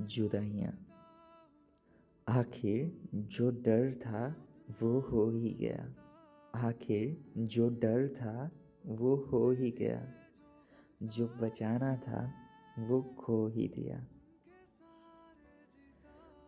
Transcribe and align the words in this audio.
जुदाइयाँ। 0.00 0.86
आखिर 2.28 3.08
जो 3.14 3.50
डर 3.50 3.94
था, 3.94 4.46
वो 4.82 5.00
हो 5.00 5.30
ही 5.30 5.54
गया। 5.54 5.94
आखिर 6.54 7.24
जो 7.38 7.68
डर 7.68 8.08
था, 8.08 8.50
वो 8.86 9.16
हो 9.16 9.50
ही 9.50 9.70
गया। 9.70 10.12
जो 11.02 11.26
बचाना 11.26 11.96
था, 11.96 12.32
वो 12.78 13.02
खो 13.02 13.48
ही 13.48 13.68
दिया। 13.68 14.06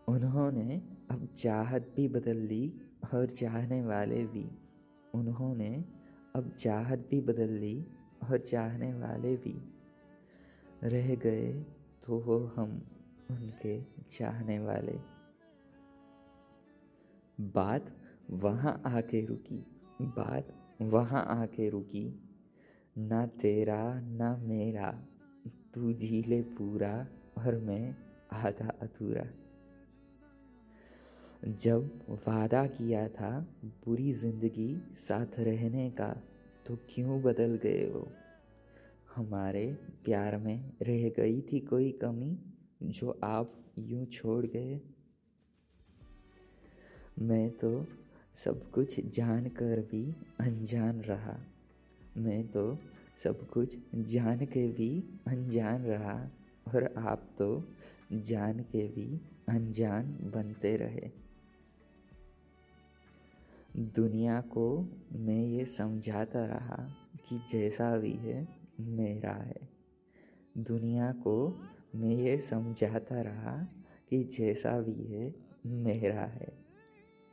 उन्होंने 0.08 0.82
अब 1.10 1.26
चाहत 1.26 1.92
भी 1.96 2.08
बदल 2.08 2.36
ली 2.36 2.72
और 3.14 3.26
चाहने 3.26 3.82
वाले 3.82 4.26
भी। 4.26 4.50
उन्होंने 5.14 5.84
अब 6.36 6.50
चाहत 6.50 6.98
भी 6.98 7.20
बदल 7.20 7.50
ली 7.50 7.86
और 8.30 8.38
चाहने 8.38 8.94
वाले 8.94 9.36
भी। 9.36 9.72
रह 10.84 11.14
गए 11.14 11.52
तो 12.06 12.18
वो 12.18 12.38
हम। 12.38 12.82
उनके 13.30 13.82
चाहने 14.10 14.58
वाले। 14.58 14.98
बात 17.40 17.96
वहाँ 18.30 18.82
आके 18.86 19.26
रुकी, 19.26 19.66
बात 20.02 20.54
वहाँ 20.82 21.24
आके 21.28 21.68
रुकी। 21.68 22.22
ना 22.98 23.26
तेरा, 23.26 24.00
ना 24.00 24.36
मेरा, 24.36 25.02
तू 25.74 25.92
जी 25.92 26.22
ले 26.22 26.42
पूरा 26.42 27.06
और 27.38 27.58
मैं 27.58 27.96
आधा 28.32 28.68
अधूरा। 28.68 29.26
जब 31.48 32.00
वादा 32.08 32.66
किया 32.66 33.08
था 33.08 33.40
बुरी 33.66 34.12
ज़िंदगी 34.12 34.82
साथ 34.94 35.26
रहने 35.38 35.90
का 35.90 36.22
तो 36.66 36.76
क्यों 36.76 37.22
बदल 37.22 37.60
गए 37.62 37.86
वो? 37.86 38.12
हमारे 39.16 39.78
प्यार 40.04 40.36
में 40.36 40.72
रह 40.82 41.08
गई 41.08 41.40
थी 41.40 41.60
कोई 41.60 41.92
कमी? 41.92 42.38
जो 42.82 43.20
आप 43.24 43.52
यूँ 43.78 44.06
छोड़ 44.06 44.46
गए, 44.46 44.80
मैं 47.18 47.50
तो 47.50 47.86
सब 48.34 48.70
कुछ 48.70 49.00
जान 49.00 49.48
कर 49.48 49.80
भी 49.80 50.14
अनजान 50.40 51.00
रहा। 51.00 51.40
मैं 52.16 52.48
तो 52.48 52.78
सब 53.24 53.48
कुछ 53.48 53.76
जान 53.94 54.38
के 54.38 54.72
भी 54.72 55.04
अनजान 55.26 55.82
रहा 55.82 56.30
और 56.68 56.94
आप 56.98 57.30
तो 57.38 57.64
जान 58.12 58.60
के 58.60 58.88
भी 58.88 59.20
अनजान 59.48 60.30
बनते 60.34 60.76
रहे। 60.76 61.10
दुनिया 63.76 64.40
को 64.40 64.88
मैं 65.12 65.46
ये 65.46 65.64
समझाता 65.64 66.44
रहा 66.44 66.94
कि 67.28 67.40
जैसा 67.50 67.98
भी 67.98 68.12
है, 68.12 68.48
मेरा 68.80 69.32
है। 69.32 69.68
दुनिया 70.58 71.12
को 71.12 71.60
मैं 71.94 72.10
ये 72.10 72.38
समझाता 72.38 73.22
रहा 73.22 73.68
कि 74.10 74.24
जैसा 74.24 74.80
भी 74.80 75.04
है, 75.04 75.34
मेरा 75.66 76.20
है। 76.20 76.58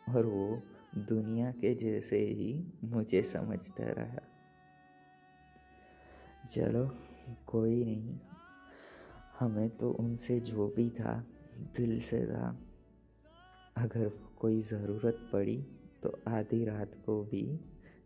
और 0.10 0.26
वो 0.26 0.64
दुनिया 0.98 1.52
के 1.52 1.76
जैसे 1.76 2.20
ही 2.20 2.64
मुझे 2.84 3.24
समझता 3.24 3.84
रहा। 3.84 4.20
चलो, 6.50 6.92
कोई 7.48 7.84
नहीं। 7.86 8.20
हमें 9.40 9.70
तो 9.70 9.92
उनसे 9.92 10.40
जो 10.40 10.68
भी 10.76 10.90
था, 10.90 11.26
दिल 11.78 12.00
से 12.00 12.26
था। 12.28 12.60
अगर 13.78 14.12
कोई 14.40 14.62
ज़रूरत 14.62 15.30
पड़ी 15.34 15.66
तो 16.04 16.20
आधी 16.28 16.66
रात 16.66 16.92
को 17.06 17.24
भी 17.24 17.60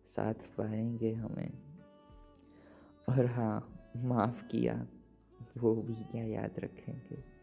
साथ 0.06 0.34
पाएँगे 0.34 1.14
हमें। 1.14 1.52
और 3.10 3.26
हाँ 3.26 3.80
माफ़ 3.98 4.48
किया। 4.48 4.88
वो 5.58 5.76
भी 5.76 5.96
क्या 5.96 6.24
याद 6.24 6.60
रखेंगे। 6.60 7.34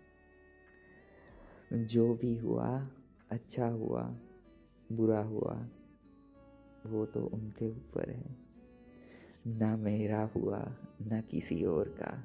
जो 1.85 2.15
भी 2.15 2.37
हुआ 2.37 2.91
अच्छा 3.31 3.67
हुआ, 3.67 4.17
बुरा 4.93 5.23
हुआ, 5.23 5.69
वो 6.87 7.07
तो 7.07 7.27
उनके 7.27 7.71
ऊपर 7.71 8.11
है। 8.11 8.37
ना 9.47 9.77
मेरा 9.77 10.31
हुआ, 10.37 10.77
ना 11.03 11.21
किसी 11.21 11.65
और 11.65 11.89
का। 11.89 12.25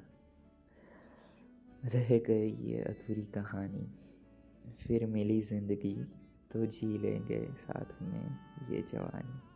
रह 1.84 2.18
गई 2.18 2.50
ये 2.50 2.80
अधूरी 2.80 3.22
कहानी। 3.22 3.94
फिर 4.80 5.06
मिली 5.06 5.40
ज़िंदगी 5.40 6.04
तो 6.52 6.66
जी 6.66 6.98
लेंगे 6.98 7.48
साथ 7.52 8.02
में 8.02 8.36
ये 8.70 8.82
जवानी। 8.82 9.55